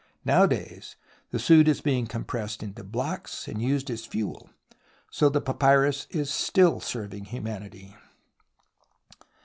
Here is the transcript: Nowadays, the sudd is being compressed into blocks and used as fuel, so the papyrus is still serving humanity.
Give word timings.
Nowadays, 0.25 0.95
the 1.29 1.37
sudd 1.37 1.67
is 1.67 1.79
being 1.79 2.07
compressed 2.07 2.63
into 2.63 2.83
blocks 2.83 3.47
and 3.47 3.61
used 3.61 3.87
as 3.91 4.03
fuel, 4.03 4.49
so 5.11 5.29
the 5.29 5.41
papyrus 5.41 6.07
is 6.09 6.31
still 6.31 6.79
serving 6.79 7.25
humanity. 7.25 7.95